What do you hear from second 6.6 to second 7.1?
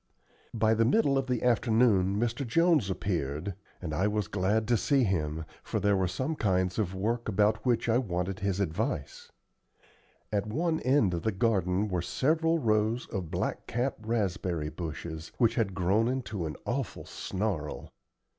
of